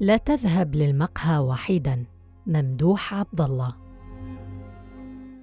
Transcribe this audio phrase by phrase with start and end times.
[0.00, 2.04] لا تذهب للمقهى وحيدا.
[2.46, 3.76] ممدوح عبد الله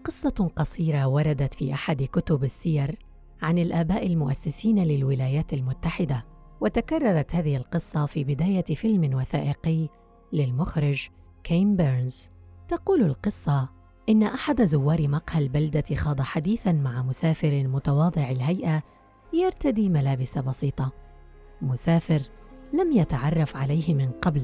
[0.06, 3.00] قصة قصيرة وردت في أحد كتب السير
[3.42, 6.26] عن الآباء المؤسسين للولايات المتحدة
[6.62, 9.90] وتكررت هذه القصة في بداية فيلم وثائقي
[10.34, 11.08] للمخرج
[11.44, 12.30] كين بيرنز.
[12.68, 13.70] تقول القصة
[14.10, 18.84] إن أحد زوار مقهى البلدة خاض حديثا مع مسافر متواضع الهيئة
[19.34, 20.92] يرتدي ملابس بسيطة.
[21.62, 22.22] مسافر
[22.74, 24.44] لم يتعرف عليه من قبل.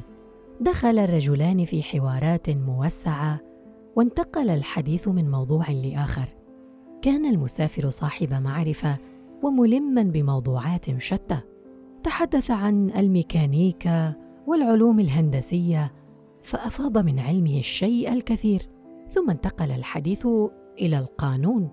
[0.61, 3.39] دخل الرجلان في حوارات موسعة
[3.95, 6.27] وانتقل الحديث من موضوع لآخر.
[7.01, 8.97] كان المسافر صاحب معرفة
[9.43, 11.37] وملما بموضوعات شتى.
[12.03, 14.13] تحدث عن الميكانيكا
[14.47, 15.93] والعلوم الهندسية
[16.41, 18.61] فأفاض من علمه الشيء الكثير
[19.09, 20.27] ثم انتقل الحديث
[20.81, 21.69] إلى القانون.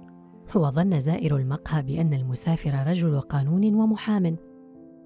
[0.54, 4.36] وظن زائر المقهى بأن المسافر رجل قانون ومحام.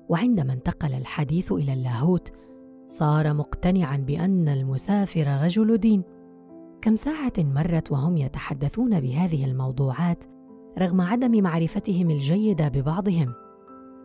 [0.08, 2.32] وعندما انتقل الحديث إلى اللاهوت
[2.86, 6.02] صار مقتنعا بأن المسافر رجل دين.
[6.82, 10.24] كم ساعة مرت وهم يتحدثون بهذه الموضوعات
[10.78, 13.34] رغم عدم معرفتهم الجيدة ببعضهم.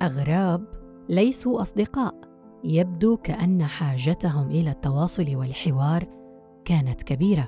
[0.02, 0.66] أغراب
[1.10, 2.16] ليسوا أصدقاء.
[2.64, 6.08] يبدو كأن حاجتهم إلى التواصل والحوار
[6.66, 7.48] كانت كبيرة.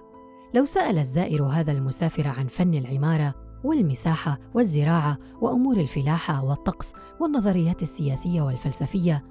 [0.53, 8.41] لو سأل الزائر هذا المسافر عن فن العمارة والمساحة والزراعة وأمور الفلاحه والطقس والنظريات السياسية
[8.41, 9.23] والفلسفية.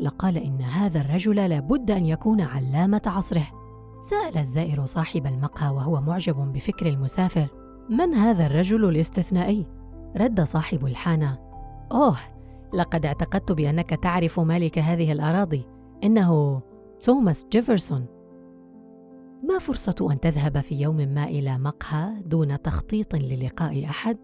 [0.00, 3.46] لقال إن هذا الرجل لابد أن يكون علامة عصره.
[4.10, 7.46] سأل الزائر صاحب المقهى وهو معجب بفكر المسافر
[7.90, 9.66] من هذا الرجل الاستثنائي؟
[10.16, 11.38] رد صاحب الحانة
[11.92, 12.16] أوه
[12.74, 15.66] لقد اعتقدت بأنك تعرف مالك هذه الأراضي.
[16.04, 16.60] إنه
[17.00, 18.19] توماس جيفرسون.
[19.48, 24.16] ما فرصة أن تذهب في يوم ما إلى مقهى دون تخطيط للقاء أحد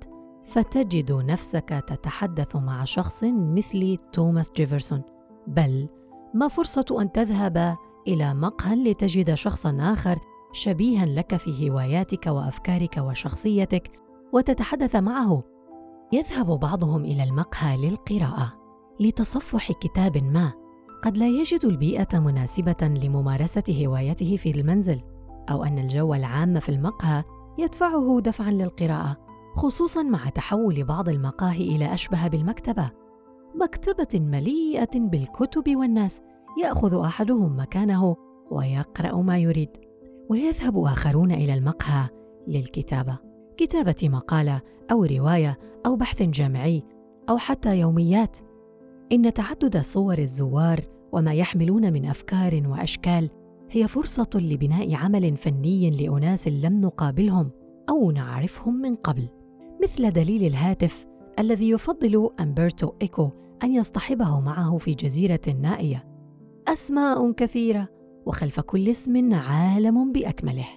[0.44, 5.02] فتجد نفسك تتحدث مع شخص مثل توماس جيفرسون.
[5.46, 5.88] بل
[6.34, 7.76] ما فرصة أن تذهب
[8.08, 10.18] إلى مقهى لتجد شخصا آخر
[10.52, 13.90] شبيها لك في هواياتك وأفكارك وشخصيتك
[14.32, 15.42] وتتحدث معه.
[16.12, 18.52] يذهب بعضهم إلى المقهى للقراءة
[19.00, 20.65] لتصفح كتاب ما.
[21.02, 25.00] قد لا يجد البيئة مناسبة لممارسة هوايته في المنزل
[25.50, 27.24] أو أن الجو العام في المقهى
[27.58, 29.16] يدفعه دفعا للقراءة
[29.54, 32.90] خصوصا مع تحول بعض المقاهي إلى أشبه بالمكتبة.
[33.54, 36.20] مكتبة مليئة بالكتب والناس
[36.62, 38.16] يأخذ أحدهم مكانه
[38.50, 39.70] ويقرأ ما يريد
[40.30, 42.08] ويذهب آخرون إلى المقهى
[42.48, 43.18] للكتابة
[43.56, 46.82] كتابة مقالة أو رواية أو بحث جامعي
[47.28, 48.38] أو حتى يوميات.
[49.12, 50.80] إن تعدد صور الزوار
[51.12, 53.30] وما يحملون من أفكار وأشكال
[53.70, 57.50] هي فرصة لبناء عمل فني لأناس لم نقابلهم
[57.88, 59.28] أو نعرفهم من قبل
[59.82, 61.06] مثل دليل الهاتف
[61.38, 63.30] الذي يفضل أمبرتو إيكو
[63.62, 66.04] أن يصطحبه معه في جزيرة نائية.
[66.68, 67.88] أسماء كثيرة
[68.26, 70.68] وخلف كل اسم عالم بأكمله.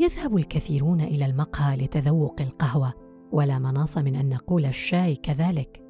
[0.00, 2.92] يذهب الكثيرون إلى المقهى لتذوق القهوة
[3.32, 5.83] ولا مناص من أن نقول الشاي كذلك.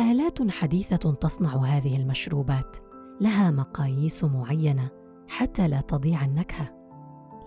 [0.00, 2.76] آلات حديثة تصنع هذه المشروبات.
[3.20, 4.88] لها مقاييس معينة
[5.28, 6.68] حتى لا تضيع النكهة.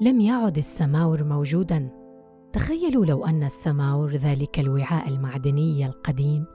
[0.02, 1.90] لم يعد السماور موجودا.
[2.54, 6.46] تخيلوا لو أن السماور ذلك الوعاء المعدني القديم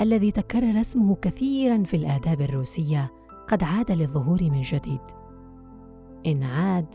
[0.00, 3.12] الذي تكرر اسمه كثيرا في الآداب الروسية
[3.48, 5.00] قد عاد للظهور من جديد.
[6.26, 6.86] إن عاد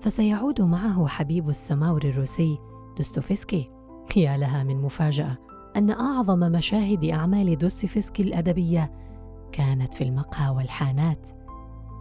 [0.00, 2.58] فسيعود معه حبيب السماور الروسي
[2.96, 3.70] دوستوفسكي.
[4.16, 5.36] يا لها من مفاجأة.
[5.76, 8.92] أن أعظم مشاهد أعمال دوستويفسكي الأدبية
[9.52, 11.28] كانت في المقهى والحانات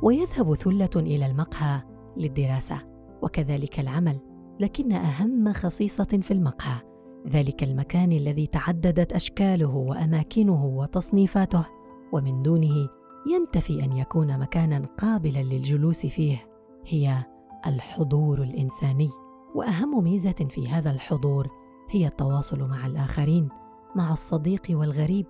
[0.01, 1.81] ويذهب ثلة إلى المقهى
[2.17, 2.77] للدراسة
[3.21, 4.19] وكذلك العمل
[4.59, 6.81] لكن أهم خصيصة في المقهى
[7.27, 11.65] ذلك المكان الذي تعددت أشكاله وأماكنه وتصنيفاته
[12.11, 12.89] ومن دونه
[13.33, 16.45] ينتفي أن يكون مكانا قابلا للجلوس فيه
[16.85, 17.23] هي
[17.67, 19.09] الحضور الإنساني.
[19.55, 21.47] وأهم ميزة في هذا الحضور
[21.89, 23.49] هي التواصل مع الآخرين
[23.95, 25.25] مع الصديق والغريب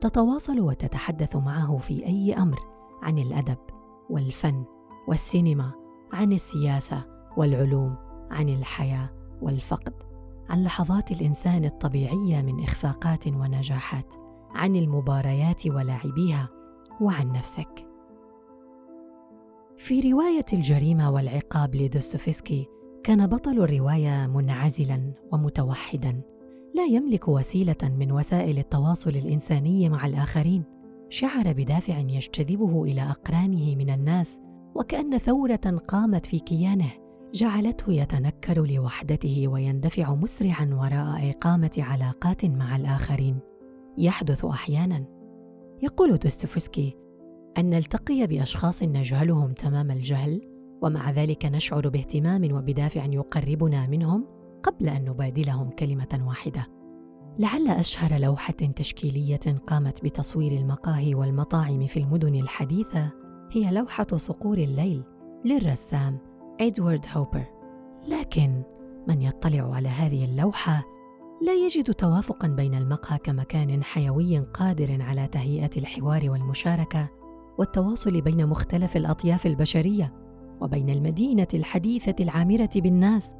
[0.00, 2.58] تتواصل وتتحدث معه في أي أمر
[3.02, 3.58] عن الأدب
[4.10, 4.64] والفن
[5.08, 5.72] والسينما
[6.12, 7.02] عن السياسة
[7.36, 7.96] والعلوم
[8.30, 9.10] عن الحياة
[9.42, 9.94] والفقد
[10.48, 14.14] عن لحظات الإنسان الطبيعية من إخفاقات ونجاحات
[14.54, 16.48] عن المباريات ولاعبيها
[17.00, 17.86] وعن نفسك.
[19.76, 22.68] في رواية الجريمة والعقاب لدوستوفسكي
[23.04, 26.22] كان بطل الرواية منعزلا ومتوحدا.
[26.76, 30.64] لا يملك وسيلة من وسائل التواصل الإنساني مع الآخرين.
[31.08, 34.40] شعر بدافع يجتذبه إلى أقرانه من الناس
[34.74, 36.90] وكأن ثورة قامت في كيانه
[37.34, 43.38] جعلته يتنكر لوحدته ويندفع مسرعا وراء إقامة علاقات مع الآخرين.
[43.98, 45.04] يحدث أحيانا.
[45.82, 46.96] يقول دوستويفسكي
[47.58, 50.40] أن نلتقي بأشخاص نجهلهم تمام الجهل
[50.82, 54.35] ومع ذلك نشعر باهتمام وبدافع يقربنا منهم
[54.66, 56.66] قبل أن نبادلهم كلمة واحدة.
[57.38, 63.10] لعل أشهر لوحة تشكيلية قامت بتصوير المقاهي والمطاعم في المدن الحديثة
[63.52, 65.02] هي لوحة صقور الليل
[65.44, 66.18] للرسام
[66.60, 67.44] إدوارد هوبر.
[68.08, 68.62] لكن
[69.08, 70.84] من يطلع على هذه اللوحة
[71.42, 77.08] لا يجد توافقا بين المقهى كمكان حيوي قادر على تهيئة الحوار والمشاركة
[77.58, 80.12] والتواصل بين مختلف الأطياف البشرية
[80.60, 83.34] وبين المدينة الحديثة العامرة بالناس.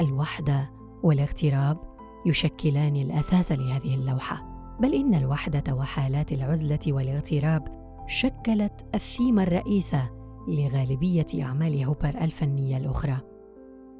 [0.00, 0.70] الوحدة
[1.02, 1.78] والاغتراب
[2.26, 7.68] يشكلان الأساس لهذه اللوحة، بل إن الوحدة وحالات العزلة والاغتراب
[8.06, 10.10] شكلت الثيم الرئيسة
[10.48, 13.16] لغالبية أعمال هوبر الفنية الأخرى.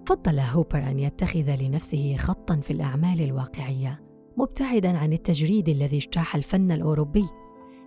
[0.06, 4.00] فضل هوبر أن يتخذ لنفسه خطًا في الأعمال الواقعية،
[4.37, 7.26] مبتعدًا عن التجريد الذي اجتاح الفن الأوروبي.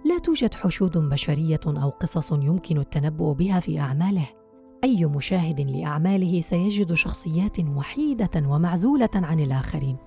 [0.06, 4.28] لا توجد حشود بشرية أو قصص يمكن التنبؤ بها في أعماله.
[4.84, 9.98] أي مشاهد لأعماله سيجد شخصيات وحيدة ومعزولة عن الآخرين.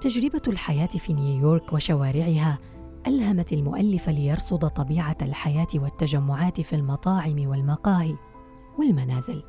[0.00, 2.58] تجربة الحياة في نيويورك وشوارعها
[3.06, 8.14] ألهمت المؤلف ليرصد طبيعة الحياة والتجمعات في المطاعم والمقاهي
[8.78, 9.42] والمنازل.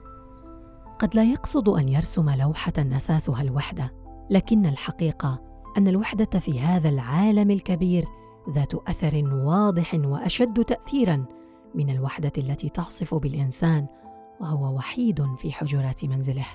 [0.99, 3.93] قد لا يقصد أن يرسم لوحة أساسها الوحدة،
[4.29, 5.41] لكن الحقيقة
[5.77, 8.05] أن الوحدة في هذا العالم الكبير
[8.49, 11.25] ذات أثر واضح وأشد تأثيرا
[11.75, 13.87] من الوحدة التي تعصف بالإنسان
[14.41, 16.45] وهو وحيد في حجرات منزله.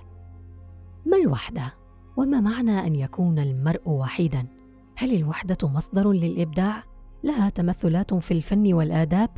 [1.06, 1.74] ما الوحدة؟
[2.16, 4.46] وما معنى أن يكون المرء وحيدا؟
[4.96, 6.82] هل الوحدة مصدر للإبداع؟
[7.24, 9.30] لها تمثلات في الفن والآداب؟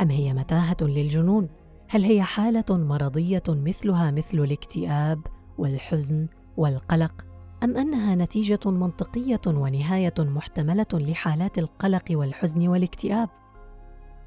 [0.00, 1.48] أم هي متاهة للجنون؟
[1.88, 5.26] هل هي حالة مرضية مثلها مثل الاكتئاب
[5.58, 7.24] والحزن والقلق؟
[7.64, 13.28] أم أنها نتيجة منطقية ونهاية محتملة لحالات القلق والحزن والاكتئاب؟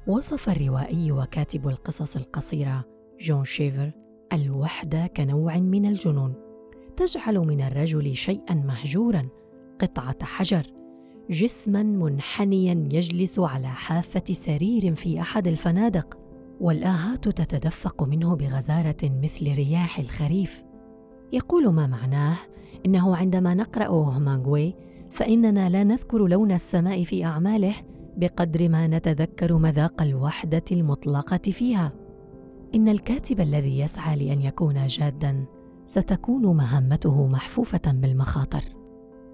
[0.06, 3.90] وصف الروائي وكاتب القصص القصيرة جون شيفر
[4.32, 6.34] الوحدة كنوع من الجنون.
[6.96, 9.28] تجعل من الرجل شيئا مهجورا
[9.78, 10.66] قطعة حجر.
[11.30, 16.18] جسما منحنيا يجلس على حافة سرير في أحد الفنادق.
[16.60, 20.62] والآهات تتدفق منه بغزارة مثل رياح الخريف.
[21.32, 22.36] يقول ما معناه؟
[22.86, 24.74] إنه عندما نقرأ هومانغوي
[25.10, 27.74] فإننا لا نذكر لون السماء في أعماله
[28.16, 32.01] بقدر ما نتذكر مذاق الوحدة المطلقة فيها.
[32.74, 35.44] إن الكاتب الذي يسعى لأن يكون جادًا
[35.86, 38.62] ستكون مهمته محفوفة بالمخاطر.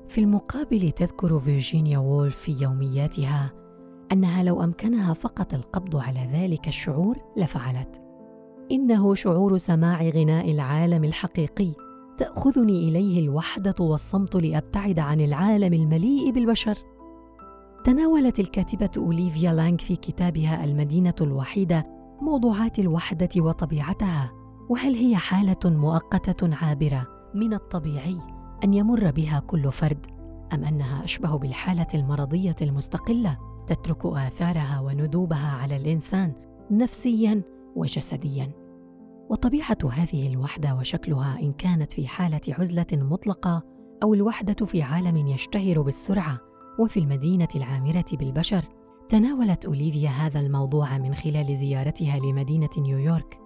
[0.09, 3.53] في المقابل تذكر فيرجينيا وولف في يومياتها
[4.13, 8.03] أنها لو أمكنها فقط القبض على ذلك الشعور لفعلت.
[8.73, 11.73] إنه شعور سماع غناء العالم الحقيقي
[12.19, 16.79] تأخذني إليه الوحدة والصمت لأبتعد عن العالم المليء بالبشر.
[17.85, 24.33] تناولت الكاتبة أوليفيا لانغ في كتابها المدينة الوحيدة موضوعات الوحدة وطبيعتها،
[24.69, 28.19] وهل هي حالة مؤقتة عابرة من الطبيعي
[28.65, 30.07] أن يمر بها كل فرد،
[30.53, 36.33] أم أنها أشبه بالحالة المرضية المستقلة تترك آثارها وندوبها على الإنسان
[36.71, 37.43] نفسياً
[37.77, 38.53] وجسدياً؟
[39.31, 43.63] وطبيعة هذه الوحدة وشكلها إن كانت في حالة عزلة مطلقة
[44.03, 46.39] أو الوحدة في عالم يشتهر بالسرعة
[46.79, 48.65] وفي المدينة العامرة بالبشر
[49.09, 53.41] تناولت أوليفيا هذا الموضوع من خلال زيارتها لمدينة نيويورك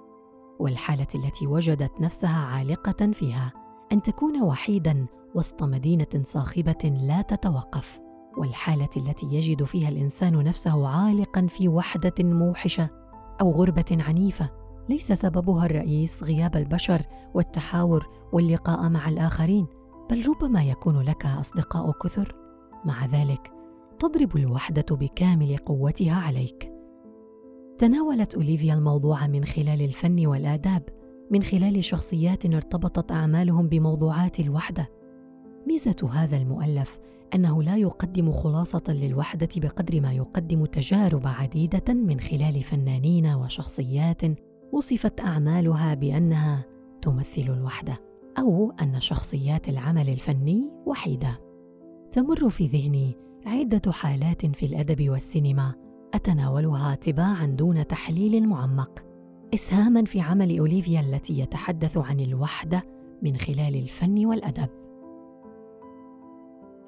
[0.59, 3.53] والحالة التي وجدت نفسها عالقة فيها
[3.93, 8.01] أن تكون وحيدا وسط مدينة صاخبة لا تتوقف
[8.37, 12.89] والحالة التي يجد فيها الإنسان نفسه عالقا في وحدة موحشة
[13.41, 14.51] أو غربة عنيفة
[14.89, 17.03] ليس سببها الرئيس غياب البشر
[17.35, 19.67] والتحاور واللقاء مع الآخرين
[20.11, 22.37] بل ربما يكون لك أصدقاء كثر.
[22.85, 23.62] مع ذلك
[24.03, 26.73] تضرب الوحدة بكامل قوتها عليك.
[27.79, 30.83] تناولت أوليفيا الموضوع من خلال الفن والآداب
[31.31, 34.89] من خلال شخصيات ارتبطت أعمالهم بموضوعات الوحدة.
[35.67, 36.99] ميزة هذا المؤلف
[37.35, 44.23] أنه لا يقدم خلاصة للوحدة بقدر ما يقدم تجارب عديدة من خلال فنانين وشخصيات
[44.73, 46.65] وصفت أعمالها بأنها
[47.03, 48.01] تمثل الوحدة
[48.39, 51.41] أو أن شخصيات العمل الفني وحيدة.
[52.13, 55.75] تمر في ذهني عدة حالات في الأدب والسينما
[56.15, 59.05] أتناولها تباعا دون تحليل معمق
[59.55, 62.83] اسهاما في عمل أوليفيا التي يتحدث عن الوحدة
[63.23, 64.69] من خلال الفن والأدب.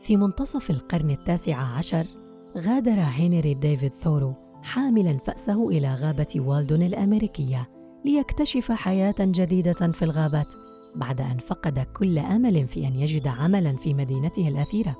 [0.00, 2.06] في منتصف القرن التاسع عشر
[2.58, 7.68] غادر هنري ديفيد ثورو حاملا فأسه إلى غابة والدون الأمريكية
[8.04, 10.54] ليكتشف حياة جديدة في الغابات
[10.94, 14.96] بعد أن فقد كل آمل في أن يجد عملا في مدينته الأثيرة.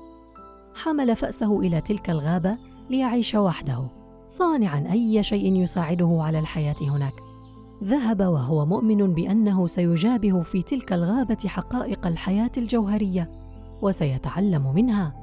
[0.75, 2.57] حمل فأسه إلى تلك الغابة
[2.89, 3.87] ليعيش وحده
[4.27, 7.13] صانعا أي شيء يساعده على الحياة هناك.
[7.83, 13.31] ذهب وهو مؤمن بأنه سيجابه في تلك الغابة حقائق الحياة الجوهرية
[13.81, 15.13] وسيتعلم منها.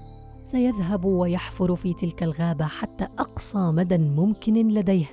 [0.44, 5.06] سيذهب ويحفر في تلك الغابة حتى أقصى مدى ممكن لديه.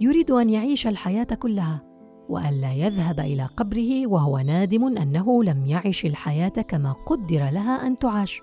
[0.00, 1.82] يريد أن يعيش الحياة كلها
[2.28, 8.42] وألا يذهب إلى قبره وهو نادم أنه لم يعش الحياة كما قدر لها أن تعاش.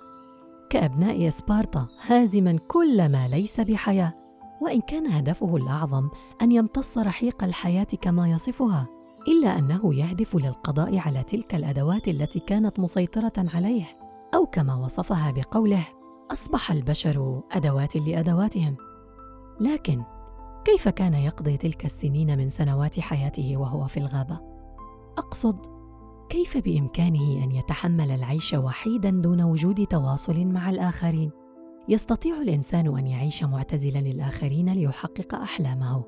[0.70, 4.14] كأبناء اسبارتا هازما كل ما ليس بحياة.
[4.62, 6.10] وإن كان هدفه الأعظم
[6.42, 8.88] أن يمتص رحيق الحياة كما يصفها
[9.28, 13.86] إلا أنه يهدف للقضاء على تلك الأدوات التي كانت مسيطرة عليه
[14.36, 15.88] أو كما وصفها بقوله
[16.32, 18.76] أصبح البشر أدوات لأدواتهم
[19.60, 20.04] لكن
[20.66, 24.40] كيف كان يقضي تلك السنين من سنوات حياته وهو في الغابة؟
[25.18, 25.79] أقصد
[26.30, 31.32] كيف بإمكانه أن يتحمل العيش وحيدا دون وجود تواصل مع الآخرين؟
[31.90, 36.04] يستطيع الإنسان أن يعيش معتزلا الآخرين ليحقق أحلامه.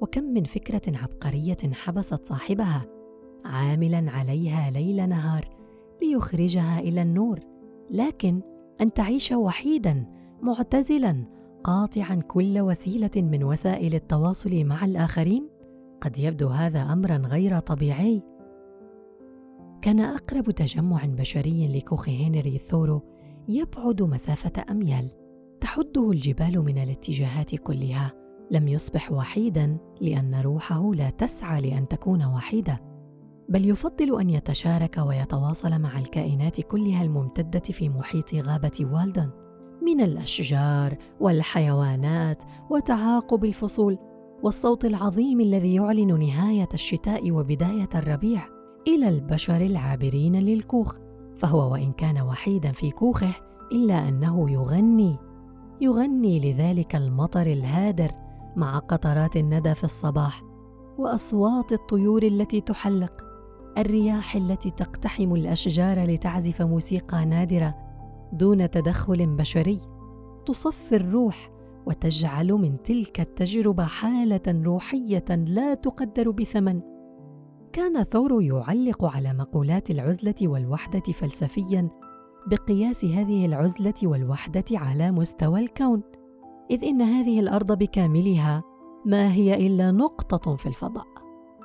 [0.00, 2.86] وكم من فكرة عبقرية حبست صاحبها
[3.44, 5.48] عاملا عليها ليل نهار
[6.02, 7.40] ليخرجها إلى النور
[7.90, 8.40] لكن
[8.80, 10.06] أن تعيش وحيدا
[10.42, 11.24] معتزلا
[11.64, 15.48] قاطعا كل وسيلة من وسائل التواصل مع الآخرين؟
[16.00, 18.22] قد يبدو هذا امرا غير طبيعي.
[19.82, 23.02] كان أقرب تجمع بشري لكوخ هنري ثورو
[23.48, 25.10] يبعد مسافة أميال.
[25.60, 28.12] تحده الجبال من الاتجاهات كلها.
[28.50, 32.80] لم يصبح وحيدا لأن روحه لا تسعى لأن تكون وحيدة
[33.48, 39.30] بل يفضل أن يتشارك ويتواصل مع الكائنات كلها الممتدة في محيط غابة والدن
[39.82, 43.98] من الأشجار والحيوانات وتعاقب الفصول
[44.42, 48.51] والصوت العظيم الذي يعلن نهاية الشتاء وبداية الربيع.
[48.88, 50.96] إلى البشر العابرين للكوخ
[51.36, 53.34] فهو وإن كان وحيدا في كوخه
[53.72, 55.18] إلا أنه يغني.
[55.80, 58.10] يغني لذلك المطر الهادر
[58.56, 60.42] مع قطرات الندى في الصباح
[60.98, 63.12] وأصوات الطيور التي تحلق
[63.78, 67.74] الرياح التي تقتحم الأشجار لتعزف موسيقى نادرة
[68.32, 69.80] دون تدخل بشري.
[70.46, 71.50] تصفي الروح
[71.86, 76.91] وتجعل من تلك التجربة حالة روحية لا تقدر بثمن.
[77.72, 81.88] كان ثور يعلق على مقولات العزلة والوحدة فلسفيا
[82.46, 86.02] بقياس هذه العزلة والوحدة على مستوى الكون
[86.70, 88.62] إذ إن هذه الأرض بكاملها
[89.06, 91.06] ما هي إلا نقطة في الفضاء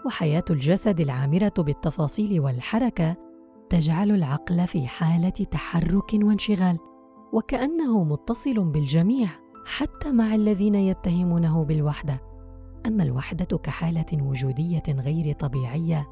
[0.05, 3.15] وحياة الجسد العامرة بالتفاصيل والحركة
[3.69, 6.79] تجعل العقل في حالة تحرك وانشغال
[7.33, 9.29] وكأنه متصل بالجميع
[9.65, 12.26] حتى مع الذين يتهمونه بالوحدة.
[12.87, 16.07] أما الوحدة كحالة وجودية غير طبيعية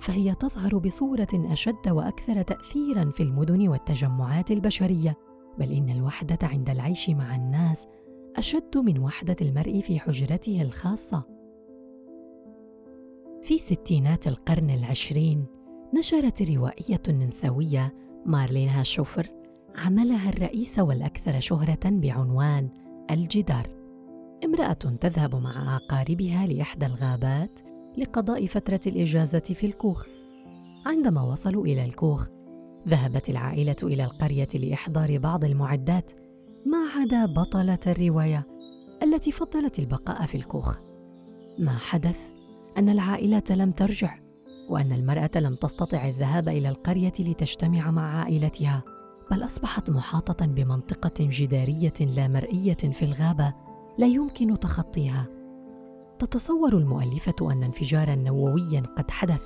[0.00, 5.16] فهي تظهر بصورة أشد وأكثر تاثيرا في المدن والتجمعات البشرية
[5.58, 7.86] بل إن الوحدة عند العيش مع الناس
[8.36, 11.22] أشد من وحدة المرء في حجرته الخاصة.
[13.42, 15.46] في ستينات القرن العشرين
[15.98, 17.94] نشرت الروائيه النمساويه
[18.26, 19.28] مارلين هاشوفر
[19.74, 22.68] عملها الرئيس والأكثر شهرة بعنوان
[23.10, 23.81] الجدار.
[24.44, 27.60] امرأة تذهب مع أقاربها لإحدى الغابات
[27.98, 30.06] لقضاء فترة الإجازة في الكوخ.
[30.86, 32.28] عندما وصلوا إلى الكوخ
[32.88, 36.12] ذهبت العائلة إلى القرية لإحضار بعض المعدات
[36.66, 38.46] ما عدا بطلة الرواية
[39.02, 40.76] التي فضلت البقاء في الكوخ.
[41.58, 42.20] ما حدث؟
[42.78, 44.18] أن العائلة لم ترجع
[44.70, 48.82] وأن المرأة لم تستطع الذهاب إلى القرية لتجتمع مع عائلتها
[49.30, 53.54] بل أصبحت محاطة بمنطقة جدارية لا مرئية في الغابة
[53.98, 55.26] لا يمكن تخطيها.
[56.18, 59.42] تتصور المؤلفة أن انفجارا نوويا قد حدث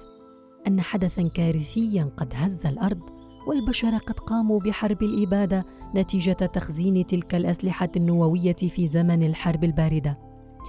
[0.66, 3.00] أن حدثا كارثيا قد هز الأرض
[3.46, 10.18] والبشر قد قاموا بحرب الإبادة نتيجة تخزين تلك الأسلحة النووية في زمن الحرب الباردة.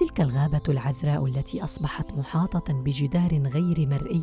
[0.00, 4.22] تلك الغابة العذراء التي أصبحت محاطة بجدار غير مرئي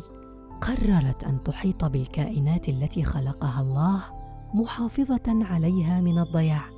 [0.60, 4.02] قررت أن تحيط بالكائنات التي خلقها الله
[4.54, 6.75] محافظة عليها من الضياع.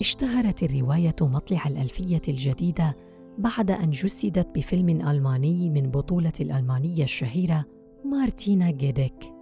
[0.00, 2.96] اشتهرت الرواية مطلع الألفية الجديدة
[3.38, 7.64] بعد أن جسدت بفيلم ألماني من بطولة الألمانية الشهيرة
[8.04, 9.32] مارتينا جيديك.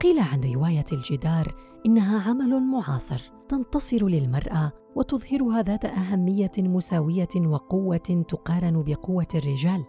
[0.00, 1.54] قيل عن رواية الجدار
[1.86, 9.84] إنها عمل معاصر تنتصر للمرأة وتظهرها ذات أهمية مساوية وقوة تقارن بقوة الرجال.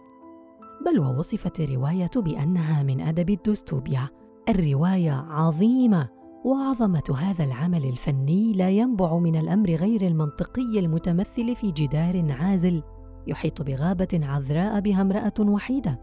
[0.86, 4.08] بل ووصفت الرواية بأنها من أدب الدوستوبيا
[4.48, 6.08] الرواية عظيمة
[6.46, 12.82] وعظمة هذا العمل الفني لا ينبع من الأمر غير المنطقي المتمثل في جدار عازل
[13.26, 16.00] يحيط بغابة عذراء بها امرأة وحيدة.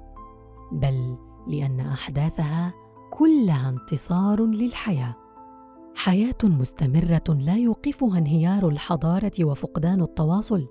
[0.71, 2.73] بل لأن أحداثها
[3.11, 5.15] كلها انتصار للحياة.
[5.95, 10.67] حياة مستمرة لا يوقفها انهيار الحضارة وفقدان التواصل.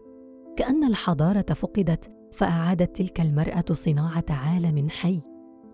[0.57, 5.21] كأن الحضارة فقدت فأعادت تلك المرأة صناعة عالم حي.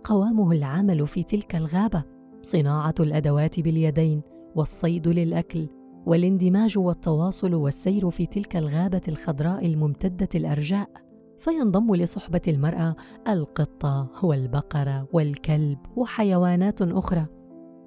[0.04, 4.22] قوامه العمل في تلك الغابة صناعة الأدوات باليدين
[4.54, 5.68] والصيد للأكل
[6.06, 10.90] والاندماج والتواصل والسير في تلك الغابة الخضراء الممتدة الأرجاء
[11.38, 12.96] فينضم لصحبة المرأة
[13.28, 17.26] القطة والبقرة والكلب وحيوانات أخرى.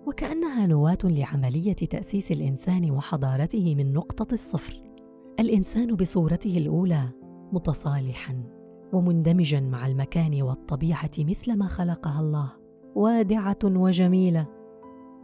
[0.07, 4.83] وكأنها نواة لعملية تأسيس الإنسان وحضارته من نقطة الصفر.
[5.39, 7.09] الإنسان بصورته الأولى
[7.51, 8.43] متصالحا
[8.93, 12.60] ومندمجا مع المكان والطبيعة مثل ما خلقها الله.
[12.95, 14.47] وادعة وجميلة.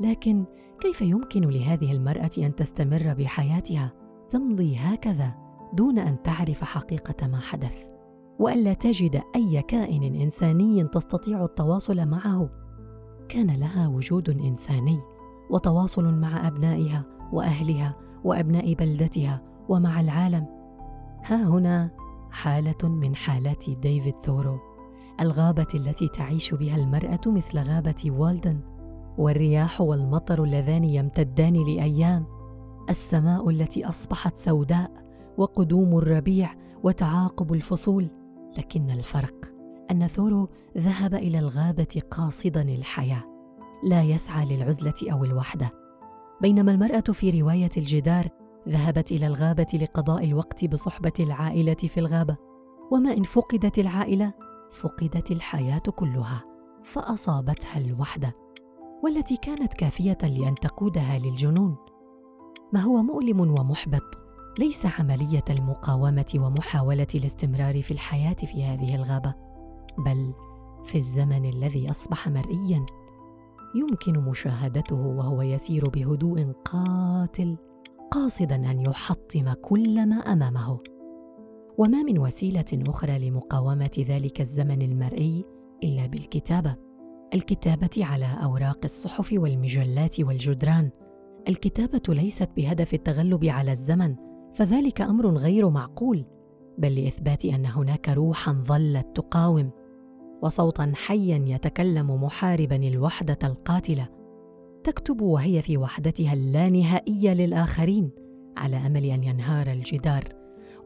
[0.01, 0.45] لكن
[0.79, 3.93] كيف يمكن لهذه المرأة أن تستمر بحياتها
[4.29, 5.33] تمضي هكذا
[5.73, 7.85] دون أن تعرف حقيقة ما حدث؟
[8.39, 12.49] وألا تجد أي كائن إنساني تستطيع التواصل معه؟
[13.29, 14.99] كان لها وجود إنساني
[15.49, 20.45] وتواصل مع أبنائها وأهلها وأبناء بلدتها ومع العالم.
[21.23, 21.91] ها هنا
[22.31, 24.66] حالة من حالات ديفيد ثورو.
[25.21, 28.59] الغابة التي تعيش بها المرأة مثل غابة والدن
[29.17, 32.25] والرياح والمطر اللذان يمتدان لأيام.
[32.89, 34.91] السماء التي أصبحت سوداء
[35.37, 38.07] وقدوم الربيع وتعاقب الفصول.
[38.57, 39.51] لكن الفرق
[39.91, 43.23] أن ثورو ذهب إلى الغابة قاصدا الحياة
[43.83, 45.71] لا يسعى للعزلة أو الوحدة.
[46.41, 48.29] بينما المرأة في رواية الجدار
[48.69, 52.37] ذهبت إلى الغابة لقضاء الوقت بصحبة العائلة في الغابة.
[52.91, 54.33] وما إن فقدت العائلة؟
[54.71, 56.43] فقدت الحياة كلها
[56.83, 58.35] فأصابتها الوحدة
[59.03, 61.75] والتي كانت كافية لأن تقودها للجنون.
[62.73, 64.17] ما هو مؤلم ومحبط
[64.59, 69.33] ليس عملية المقاومة ومحاولة الاستمرار في الحياة في هذه الغابة
[69.97, 70.33] بل
[70.83, 72.85] في الزمن الذي أصبح مرئيا.
[73.75, 77.57] يمكن مشاهدته وهو يسير بهدوء قاتل
[78.11, 80.79] قاصدا أن يحطم كل ما أمامه.
[81.77, 85.45] وما من وسيلة أخرى لمقاومة ذلك الزمن المرئي
[85.83, 86.75] إلا بالكتابة.
[87.33, 90.89] الكتابة على أوراق الصحف والمجلات والجدران.
[91.47, 94.15] الكتابة ليست بهدف التغلب على الزمن
[94.53, 96.25] فذلك أمر غير معقول
[96.77, 99.71] بل لإثبات أن هناك روحا ظلت تقاوم
[100.41, 104.09] وصوتا حيا يتكلم محاربا الوحدة القاتلة.
[104.83, 108.11] تكتب وهي في وحدتها اللانهائية للآخرين
[108.57, 110.36] على أمل أن ينهار الجدار.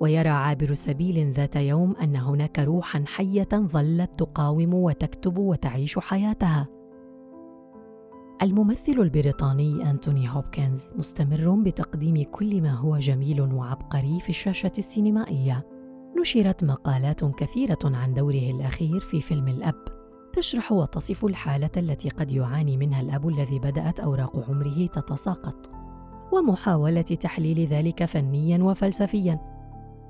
[0.02, 6.68] ويرى عابر سبيل ذات يوم أن هناك روحا حية ظلت تقاوم وتكتب وتعيش حياتها.
[8.42, 15.66] الممثل البريطاني أنتوني هوبكنز مستمر بتقديم كل ما هو جميل وعبقري في الشاشة السينمائية.
[16.22, 19.86] نشرت مقالات كثيرة عن دوره الأخير في فيلم الأب.
[20.34, 25.72] تشرح وتصف الحالة التي قد يعاني منها الأب الذي بدأت أوراق عمره تتساقط.
[26.34, 29.61] ومحاولة تحليل ذلك فنيا وفلسفيا.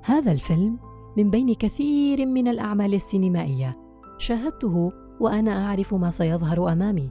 [0.04, 0.78] هذا الفيلم
[1.16, 3.78] من بين كثير من الأعمال السينمائية.
[4.18, 7.10] شاهدته وأنا أعرف ما سيظهر أمامي.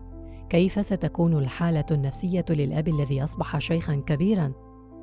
[0.49, 4.53] كيف ستكون الحالة النفسية للأب الذي أصبح شيخا كبيرا؟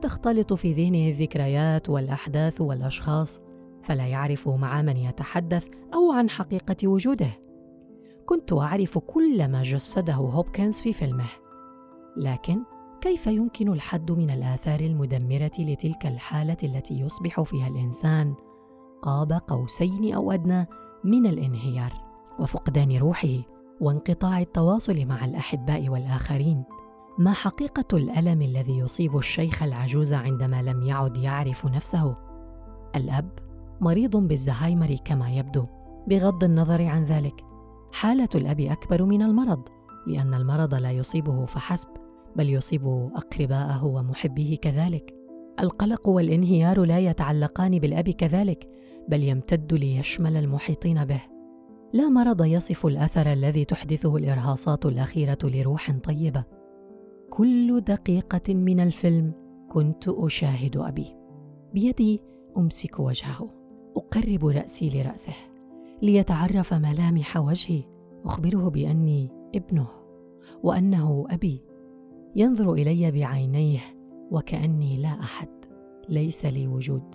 [0.03, 3.41] تختلط في ذهنه الذكريات والأحداث والأشخاص
[3.83, 7.31] فلا يعرف مع من يتحدث أو عن حقيقة وجوده.
[8.27, 11.29] كنت أعرف كل ما جسده هوبكنز في فيلمه.
[12.17, 12.59] لكن
[13.01, 18.35] كيف يمكن الحد من الآثار المدمرة لتلك الحالة التي يصبح فيها الإنسان؟
[19.03, 20.67] قاب قوسين أو أدنى
[21.05, 21.93] من الانهيار
[22.39, 23.39] وفقدان روحه
[23.81, 26.65] وانقطاع التواصل مع الأحباء والآخرين.
[27.19, 32.17] ما حقيقة الألم الذي يصيب الشيخ العجوز عندما لم يعد يعرف نفسه؟
[32.97, 33.31] الأب
[33.81, 35.67] مريض بالزهايمر كما يبدو
[36.09, 37.45] بغض النظر عن ذلك.
[37.93, 39.69] حالة الأب أكبر من المرض
[40.07, 41.89] لأن المرض لا يصيبه فحسب.
[42.37, 45.15] بل يصيب اقرباءه ومحبيه كذلك.
[45.61, 48.69] القلق والانهيار لا يتعلقان بالأب كذلك
[49.09, 51.21] بل يمتد ليشمل المحيطين به.
[51.93, 56.45] لا مرض يصف الأثر الذي تحدثه الإرهاصات الأخيرة لروح طيبة.
[57.31, 59.33] كل دقيقة من الفيلم
[59.69, 61.17] كنت أشاهد أبي.
[61.75, 62.21] بيدي
[62.57, 63.51] أمسك وجهه.
[63.97, 65.35] أقرب رأسي لرأسه.
[66.03, 67.83] ليتعرف ملامح وجهي.
[68.25, 69.89] أخبره بأني ابنه.
[70.63, 71.68] وأنه أبي.
[72.39, 73.81] ينظر إلي بعينيه
[74.31, 75.49] وكأني لا أحد
[76.09, 77.15] ليس لي وجود.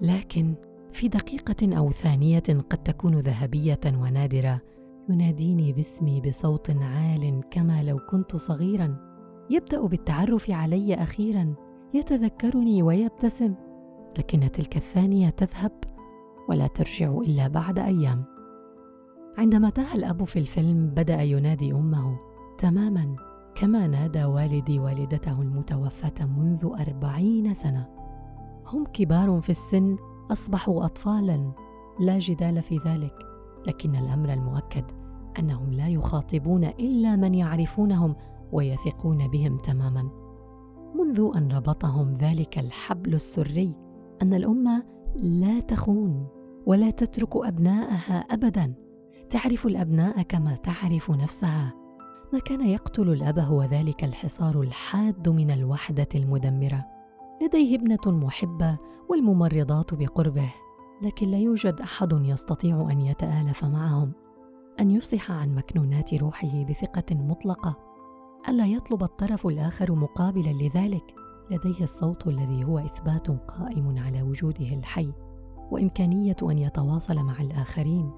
[0.00, 0.54] لكن
[0.92, 4.60] في دقيقة أو ثانية قد تكون ذهبية ونادرة
[5.08, 8.96] يناديني باسمي بصوت عال كما لو كنت صغيرا.
[9.50, 11.54] يبدأ بالتعرف علي أخيرا
[11.94, 13.54] يتذكرني ويبتسم.
[14.18, 15.72] لكن تلك الثانية تذهب
[16.48, 18.24] ولا ترجع إلا بعد أيام.
[19.38, 22.18] عندما تاه الأب في الفيلم بدأ ينادي أمه
[22.58, 23.16] تماما.
[23.56, 27.88] كما نادى والدي والدته المتوفاة منذ أربعين سنة.
[28.66, 29.96] هم كبار في السن
[30.32, 31.52] أصبحوا اطفالا
[32.00, 33.14] لا جدال في ذلك.
[33.66, 34.84] لكن الأمر المؤكد
[35.38, 38.16] أنهم لا يخاطبون إلا من يعرفونهم
[38.52, 40.10] ويثقون بهم تماما.
[40.94, 43.76] منذ أن ربطهم ذلك الحبل السري
[44.22, 44.84] أن الأمة
[45.16, 46.28] لا تخون
[46.66, 48.74] ولا تترك أبناءها ابدا.
[49.30, 51.85] تعرف الأبناء كما تعرف نفسها.
[52.32, 56.84] ما كان يقتل الأب هو ذلك الحصار الحاد من الوحدة المدمرة.
[57.42, 60.52] لديه ابنة محبة والممرضات بقربه
[61.02, 64.12] لكن لا يوجد أحد يستطيع أن يتآلف معهم.
[64.80, 67.76] أن يفصح عن مكنونات روحه بثقة مطلقة.
[68.48, 71.14] ألا يطلب الطرف الآخر مقابلا لذلك؟
[71.50, 75.12] لديه الصوت الذي هو إثبات قائم على وجوده الحي
[75.70, 78.10] وإمكانية أن يتواصل مع الآخرين.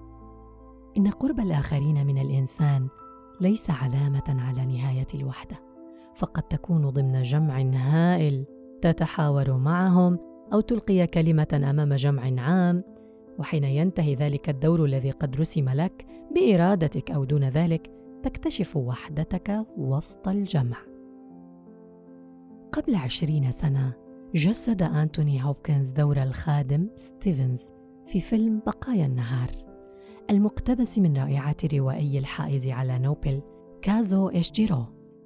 [0.96, 2.88] إن قرب الآخرين من الإنسان
[3.40, 5.56] ليس علامة على نهاية الوحدة
[6.14, 8.44] فقد تكون ضمن جمع هائل
[8.82, 10.18] تتحاور معهم
[10.52, 12.84] أو تلقي كلمة أمام جمع عام
[13.38, 17.90] وحين ينتهي ذلك الدور الذي قد رسم لك بإرادتك أو دون ذلك
[18.22, 20.76] تكتشف وحدتك وسط الجمع.
[22.72, 23.92] قبل عشرين سنة
[24.34, 27.70] جسد أنتوني هوبكنز دور الخادم ستيفنز
[28.06, 29.67] في فيلم بقايا النهار.
[30.30, 33.42] المقتبس من رائعة الروائي الحائز على نوبل
[33.82, 34.84] كازو إشجيرو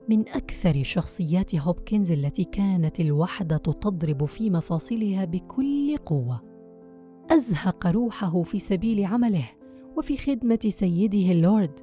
[0.08, 6.40] من أكثر شخصيات هوبكنز التي كانت الوحدة تضرب في مفاصلها بكل قوة.
[7.30, 9.44] أزهق روحه في سبيل عمله
[9.96, 11.80] وفي خدمة سيده اللورد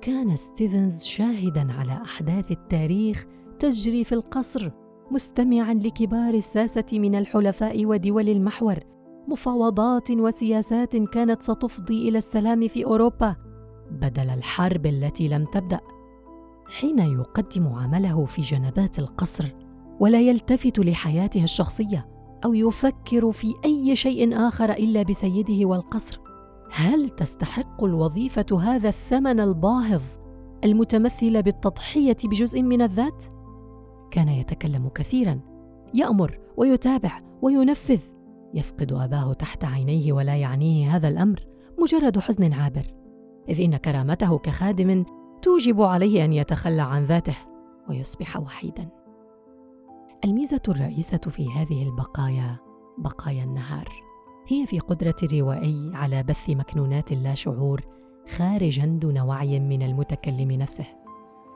[0.00, 3.26] كان ستيفنز شاهدا على أحداث التاريخ
[3.58, 4.70] تجري في القصر
[5.10, 8.78] مستمعا لكبار الساسة من الحلفاء ودول المحور
[9.28, 13.36] مفاوضات وسياسات كانت ستفضي إلى السلام في أوروبا
[13.90, 15.80] بدل الحرب التي لم تبدأ
[16.68, 19.54] حين يقدم عمله في جنبات القصر
[20.00, 22.08] ولا يلتفت لحياته الشخصية
[22.44, 26.20] أو يفكر في أي شيء آخر إلا بسيده والقصر.
[26.70, 30.02] هل تستحق الوظيفة هذا الثمن الباهظ
[30.64, 33.24] المتمثل بالتضحية بجزء من الذات؟
[34.10, 35.40] كان يتكلم كثيرا
[35.94, 38.00] يأمر ويتابع وينفذ
[38.54, 41.40] يفقد أباه تحت عينيه ولا يعنيه هذا الأمر
[41.78, 42.86] مجرد حزن عابر
[43.48, 45.04] إذ إن كرامته كخادم
[45.42, 47.36] توجب عليه أن يتخلى عن ذاته
[47.88, 48.88] ويصبح وحيدا.
[50.24, 52.56] الميزة الرئيسة في هذه البقايا
[52.98, 53.88] بقايا النهار
[54.48, 57.80] هي في قدرة الروائي على بث مكنونات اللاشعور
[58.36, 60.84] خارجا دون وعي من المتكلم نفسه.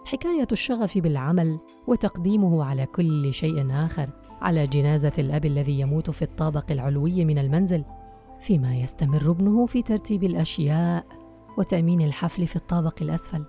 [0.04, 6.72] حكاية الشغف بالعمل وتقديمه على كل شيء آخر على جنازة الأب الذي يموت في الطابق
[6.72, 7.84] العلوي من المنزل
[8.40, 11.04] فيما يستمر ابنه في ترتيب الأشياء
[11.58, 13.44] وتأمين الحفل في الطابق الأسفل.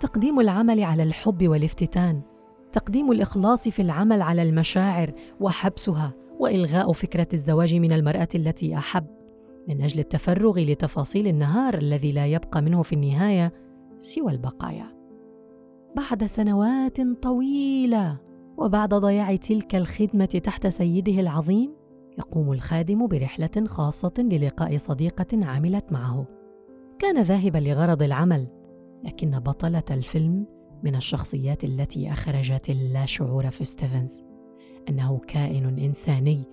[0.00, 2.22] تقديم العمل على الحب والافتتان
[2.72, 9.06] تقديم الإخلاص في العمل على المشاعر وحبسها وإلغاء فكرة الزواج من المرأة التي أحب.
[9.68, 13.52] من أجل التفرغ لتفاصيل النهار الذي لا يبقى منه في النهاية
[13.98, 14.96] سوى البقايا.
[15.96, 18.29] بعد سنوات طويلة
[18.60, 21.74] وبعد ضياع تلك الخدمة تحت سيده العظيم
[22.18, 26.26] يقوم الخادم برحلة خاصة للقاء صديقة عملت معه.
[26.98, 28.46] كان ذاهبا لغرض العمل
[29.04, 30.46] لكن بطلة الفيلم
[30.82, 34.22] من الشخصيات التي أخرجت اللاشعور في ستيفنز.
[34.88, 36.44] أنه كائن إنساني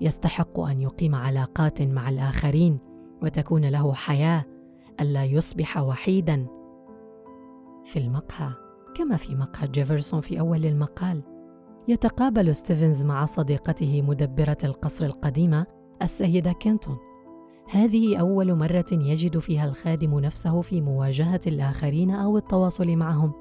[0.00, 2.78] يستحق أن يقيم علاقات مع الآخرين
[3.22, 4.44] وتكون له حياة
[5.00, 6.46] ألا يصبح وحيدا.
[7.84, 8.50] في المقهى
[8.94, 11.37] كما في مقهى جيفرسون في أول المقال
[11.88, 15.66] يتقابل ستيفنز مع صديقته مدبرة القصر القديمة
[16.02, 16.96] السيدة كينتون.
[17.70, 23.32] هذه أول مرة يجد فيها الخادم نفسه في مواجهة الآخرين أو التواصل معهم.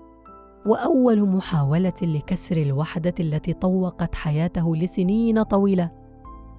[0.66, 5.92] وأول محاولة لكسر الوحدة التي طوقت حياته لسنين طويلة.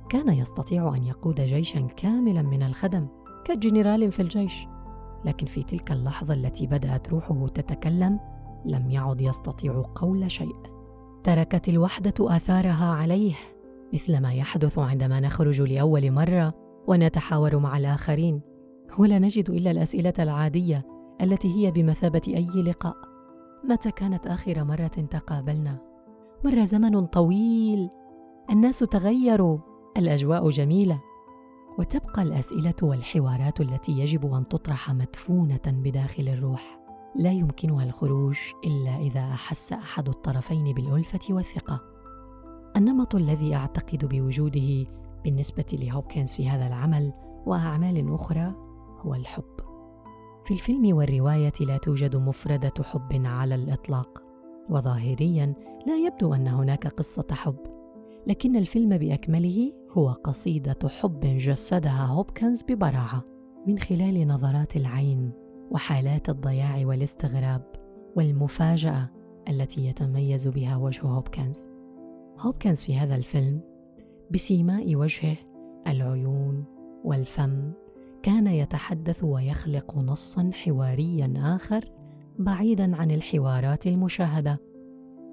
[0.08, 3.06] كان يستطيع أن يقود جيشا كاملا من الخدم
[3.44, 4.66] كجنرال في الجيش.
[5.24, 8.20] لكن في تلك اللحظة التي بدأت روحه تتكلم
[8.64, 10.77] لم يعد يستطيع قول شيء.
[11.24, 13.34] تركت الوحدة آثارها عليه
[13.94, 16.54] مثل ما يحدث عندما نخرج لأول مرة
[16.86, 18.40] ونتحاور مع الآخرين.
[18.98, 20.86] ولا نجد إلا الأسئلة العادية
[21.20, 22.96] التي هي بمثابة أي لقاء.
[23.64, 25.78] متى كانت آخر مرة تقابلنا؟
[26.44, 27.90] مر زمن طويل
[28.50, 29.58] الناس تغيروا
[29.96, 31.00] الأجواء جميلة.
[31.78, 36.77] وتبقى الأسئلة والحوارات التي يجب أن تطرح مدفونة بداخل الروح.
[37.18, 41.80] لا يمكنها الخروج إلا إذا أحس أحد الطرفين بالألفة والثقة.
[42.76, 44.86] النمط الذي أعتقد بوجوده
[45.24, 47.12] بالنسبة لهوبكنز في هذا العمل
[47.46, 48.54] وأعمال أخرى
[49.00, 49.44] هو الحب.
[50.44, 54.22] في الفيلم والرواية لا توجد مفردة حب على الإطلاق
[54.70, 55.54] وظاهريا
[55.86, 57.56] لا يبدو أن هناك قصة حب
[58.26, 63.24] لكن الفيلم بأكمله هو قصيدة حب جسدها هوبكنز ببراعة
[63.66, 65.47] من خلال نظرات العين.
[65.70, 67.62] وحالات الضياع والاستغراب
[68.16, 69.08] والمفاجأة
[69.48, 71.66] التي يتميز بها وجه هوبكنز.
[72.40, 73.60] هوبكنز في هذا الفيلم
[74.30, 75.36] بسيماء وجهه
[75.86, 76.64] العيون
[77.04, 77.72] والفم
[78.22, 81.84] كان يتحدث ويخلق نصا حواريا آخر
[82.38, 84.56] بعيدا عن الحوارات المشاهدة.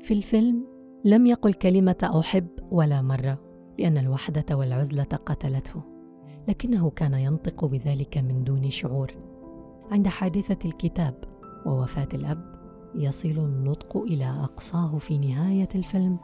[0.01, 0.67] في الفيلم
[1.05, 3.39] لم يقل كلمة أحب ولا مرة
[3.79, 5.81] لأن الوحدة والعزلة قتلته،
[6.47, 9.11] لكنه كان ينطق بذلك من دون شعور.
[9.91, 11.23] عند حادثة الكتاب
[11.65, 12.55] ووفاة الأب
[12.95, 16.17] يصل النطق إلى أقصاه في نهاية الفيلم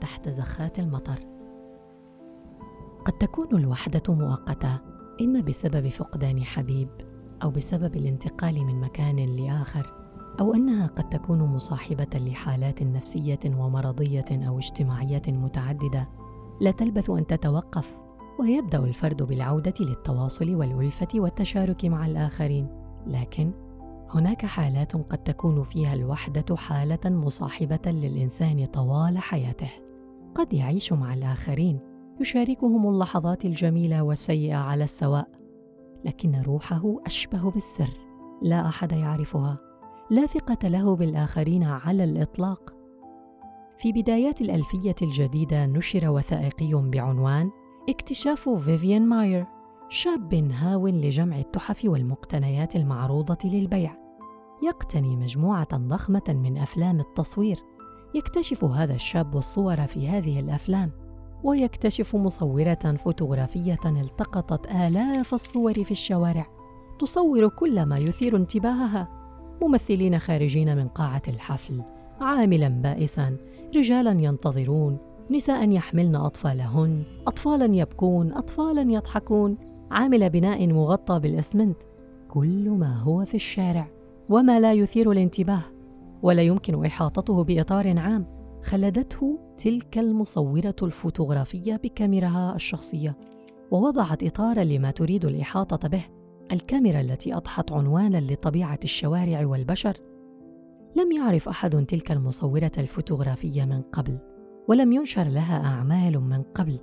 [0.00, 1.18] تحت زخات المطر.
[3.04, 4.80] قد تكون الوحدة مؤقتة
[5.20, 6.88] إما بسبب فقدان حبيب
[7.42, 9.94] أو بسبب الانتقال من مكان لآخر
[10.40, 16.08] أو أنها قد تكون مصاحبة لحالات نفسية ومرضية أو اجتماعية متعددة
[16.60, 18.02] لا تلبث أن تتوقف
[18.40, 23.52] ويبدأ الفرد بالعودة للتواصل والألفة والتشارك مع الآخرين لكن
[24.10, 29.70] هناك حالات قد تكون فيها الوحدة حالة مصاحبة للإنسان طوال حياته.
[30.34, 31.78] قد يعيش مع الآخرين
[32.20, 35.28] يشاركهم اللحظات الجميلة والسيئة على السواء
[36.04, 37.90] لكن روحه أشبه بالسر
[38.42, 39.58] لا أحد يعرفها.
[40.10, 42.74] لا ثقة له بالآخرين على الإطلاق.
[43.78, 47.50] في بدايات الألفية الجديدة نشر وثائقي بعنوان
[47.88, 49.46] اكتشاف فيفيان ماير.
[49.94, 53.96] شاب هاو لجمع التحف والمقتنيات المعروضة للبيع.
[54.62, 57.58] يقتني مجموعة ضخمة من أفلام التصوير.
[58.14, 60.90] يكتشف هذا الشاب الصور في هذه الأفلام
[61.44, 66.46] ويكتشف مصورة فوتوغرافية التقطت آلاف الصور في الشوارع.
[66.98, 69.08] تصور كل ما يثير انتباهها.
[69.62, 71.82] ممثلين خارجين من قاعة الحفل
[72.20, 73.36] عاملا بائسا
[73.76, 74.98] رجالا ينتظرون
[75.30, 79.71] نساء يحملن أطفالهن اطفالا يبكون اطفالا يضحكون.
[79.92, 81.82] عامل بناء مغطى بالاسمنت.
[82.28, 83.90] كل ما هو في الشارع
[84.28, 85.62] وما لا يثير الانتباه
[86.22, 88.26] ولا يمكن إحاطته بإطار عام
[88.62, 93.16] خلدته تلك المصورة الفوتوغرافية بكاميراها الشخصية
[93.70, 96.02] ووضعت اطارا لما تريد الإحاطة به
[96.52, 99.96] الكاميرا التي أضحت عنوانا لطبيعة الشوارع والبشر.
[100.96, 104.18] لم يعرف أحد تلك المصورة الفوتوغرافية من قبل
[104.68, 106.78] ولم ينشر لها أعمال من قبل.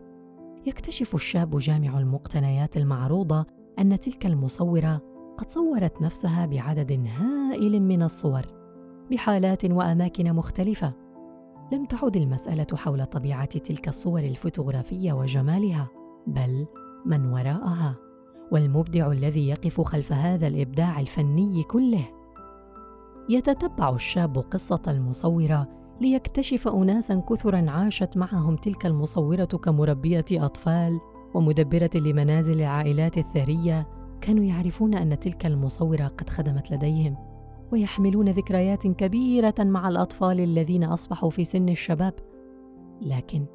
[0.66, 3.46] يكتشف الشاب جامع المقتنيات المعروضة
[3.80, 5.02] أن تلك المصورة
[5.38, 8.42] قد صورت نفسها بعدد هائل من الصور
[9.12, 10.94] بحالات وأماكن مختلفة.
[11.72, 15.88] لم تعد المسألة حول طبيعة تلك الصور الفوتوغرافية وجمالها
[16.28, 16.68] بل
[17.06, 17.96] من وراءها
[18.52, 22.06] والمبدع الذي يقف خلف هذا الإبداع الفني كله.
[23.30, 31.00] يتتبع الشاب قصة المصورة ليكتشف اناسا كثرا عاشت معهم تلك المصورة كمربية أطفال
[31.34, 33.88] ومدبرة لمنازل العائلات الثرية.
[34.22, 37.18] كانوا يعرفون أن تلك المصورة قد خدمت لديهم
[37.72, 42.14] ويحملون ذكريات كبيرة مع الأطفال الذين أصبحوا في سن الشباب.
[43.02, 43.46] لكن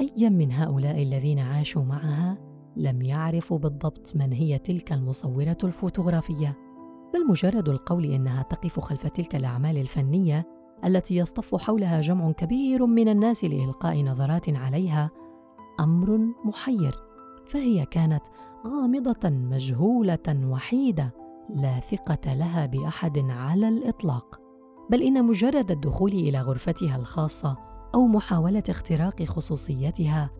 [0.00, 2.38] أي من هؤلاء الذين عاشوا معها
[2.76, 6.56] لم يعرفوا بالضبط من هي تلك المصورة الفوتوغرافية.
[7.14, 13.08] بل مجرد القول إنها تقف خلف تلك الأعمال الفنية التي يصطف حولها جمع كبير من
[13.08, 15.10] الناس لإلقاء نظرات عليها
[15.80, 16.94] أمر محير
[17.46, 18.22] فهي كانت
[18.66, 21.14] غامضة مجهولة وحيدة
[21.54, 24.40] لا ثقة لها بأحد على الإطلاق.
[24.90, 27.56] بل إن مجرد الدخول إلى غرفتها الخاصة
[27.94, 30.30] أو محاولة اختراق خصوصيتها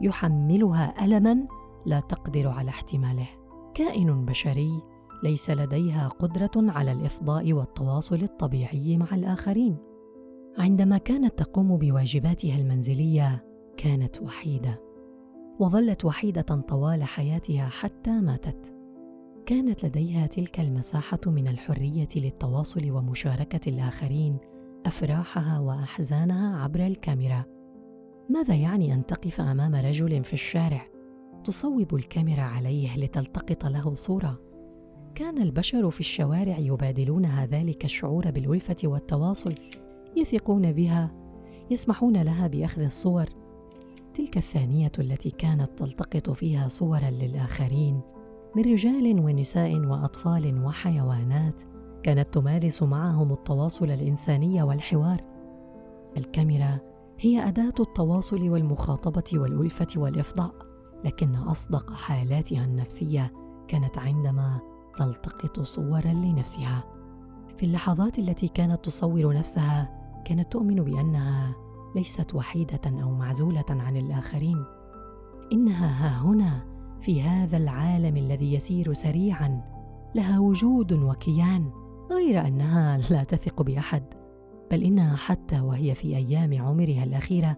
[0.00, 1.46] يحملها الما
[1.86, 3.26] لا تقدر على احتماله.
[3.74, 4.82] كائن بشري
[5.24, 9.76] ليس لديها قدرة على الإفضاء والتواصل الطبيعي مع الآخرين.
[10.58, 13.44] عندما كانت تقوم بواجباتها المنزلية
[13.76, 14.80] كانت وحيدة
[15.58, 18.74] وظلت وحيدة طوال حياتها حتى ماتت.
[19.46, 24.38] كانت لديها تلك المساحة من الحرية للتواصل ومشاركة الآخرين
[24.86, 27.44] أفراحها وأحزانها عبر الكاميرا.
[28.30, 30.86] ماذا يعني أن تقف أمام رجل في الشارع
[31.44, 34.53] تصوب الكاميرا عليه لتلتقط له صورة؟
[35.14, 39.54] كان البشر في الشوارع يبادلونها ذلك الشعور بالالفه والتواصل
[40.16, 41.10] يثقون بها
[41.70, 43.24] يسمحون لها بأخذ الصور.
[44.14, 48.00] تلك الثانية التي كانت تلتقط فيها صورا للآخرين
[48.56, 51.62] من رجال ونساء وأطفال وحيوانات
[52.02, 55.20] كانت تمارس معهم التواصل الإنساني والحوار.
[56.16, 56.78] الكاميرا
[57.20, 60.54] هي أداة التواصل والمخاطبة والألفة والإفضاء
[61.04, 63.32] لكن أصدق حالاتها النفسية
[63.68, 66.84] كانت عندما تلتقط صورا لنفسها.
[67.56, 71.54] في اللحظات التي كانت تصور نفسها كانت تؤمن بأنها
[71.96, 74.64] ليست وحيدة أو معزولة عن الآخرين.
[75.52, 76.64] إنها ها هنا
[77.00, 79.60] في هذا العالم الذي يسير سريعا
[80.14, 81.70] لها وجود وكيان
[82.10, 84.02] غير أنها لا تثق بأحد.
[84.70, 87.56] بل إنها حتى وهي في أيام عمرها الأخيرة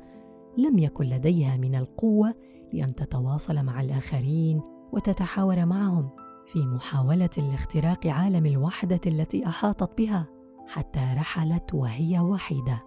[0.58, 2.34] لم يكن لديها من القوة
[2.72, 4.60] لأن تتواصل مع الآخرين
[4.92, 6.10] وتتحاور معهم.
[6.46, 10.26] في محاولة لاختراق عالم الوحدة التي أحاطت بها
[10.68, 12.84] حتى رحلت وهي وحيدة.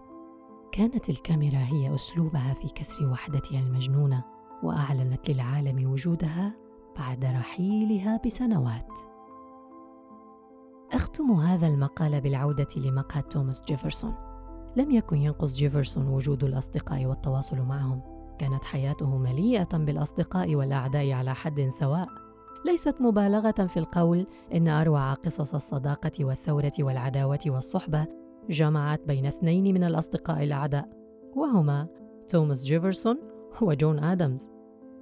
[0.71, 4.23] كانت الكاميرا هي أسلوبها في كسر وحدتها المجنونة
[4.63, 6.55] وأعلنت للعالم وجودها
[6.97, 8.99] بعد رحيلها بسنوات.
[10.91, 14.13] أختم هذا المقال بالعودة لمقهى توماس جيفرسون.
[14.75, 18.01] لم يكن ينقص جيفرسون وجود الأصدقاء والتواصل معهم.
[18.39, 22.28] كانت حياته مليئة بالأصدقاء والأعداء على حد سواء.
[22.65, 28.07] ليست مبالغة في القول إن أروع قصص الصداقة والثورة والعداوة والصحبة
[28.49, 30.89] جمعت بين اثنين من الأصدقاء الأعداء
[31.35, 31.87] وهما
[32.29, 33.17] توماس جيفرسون
[33.61, 34.49] وجون آدمز.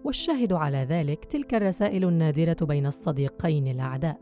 [0.04, 4.18] والشاهد على ذلك تلك الرسائل النادرة بين الصديقين الأعداء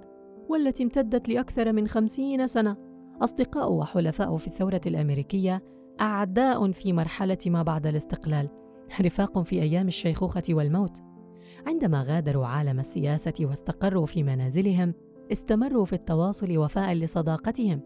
[0.50, 2.78] والتي امتدت لأكثر من خمسين سنة.
[3.22, 5.64] أصدقاء وحلفاء في الثورة الأمريكية
[6.02, 8.50] أعداء في مرحلة ما بعد الاستقلال
[9.02, 11.15] رفاق في أيام الشيخوخة والموت.
[11.68, 14.94] عندما غادروا عالم السياسة واستقروا في منازلهم
[15.32, 17.82] استمروا في التواصل وفاء لصداقتهم.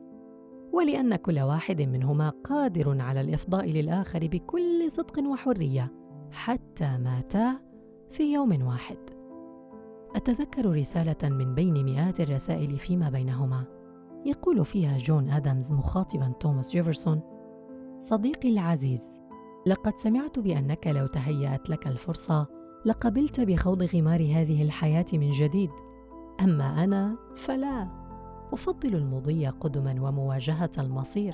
[0.74, 5.94] ولأن كل واحد منهما قادر على الإفضاء للآخر بكل صدق وحرية
[6.32, 7.60] حتى ماتا
[8.12, 8.98] في يوم واحد.
[10.16, 13.80] أتذكر رسالة من بين مئات الرسائل فيما بينهما.
[14.26, 17.22] يقول فيها جون آدمز مخاطبا توماس جيفرسون
[17.98, 19.22] صديقي العزيز
[19.66, 22.48] لقد سمعت بأنك لو تهيأت لك الفرصة
[22.86, 25.70] لقبلت بخوض غمار هذه الحياة من جديد.
[26.42, 27.88] أما أنا فلا.
[28.54, 31.34] أفضل المضي قدما ومواجهة المصير.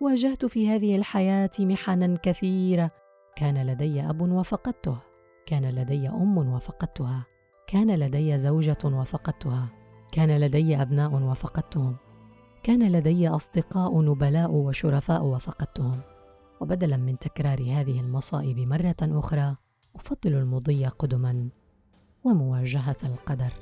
[0.00, 2.90] واجهت في هذه الحياة محنا كثيرة.
[3.36, 4.98] كان لدي أب وفقدته.
[5.46, 7.26] كان لدي أم وفقدتها.
[7.66, 9.68] كان لدي زوجة وفقدتها.
[10.12, 11.96] كان لدي أبناء وفقدتهم.
[12.62, 16.00] كان لدي أصدقاء نبلاء وشرفاء وفقدتهم.
[16.60, 19.56] وبدلا من تكرار هذه المصائب مرة أخرى
[19.96, 21.48] أفضل المضي قدما
[22.24, 23.52] ومواجهة القدر.